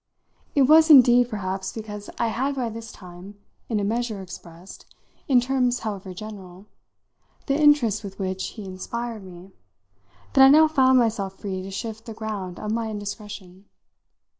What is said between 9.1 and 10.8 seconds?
me, that I now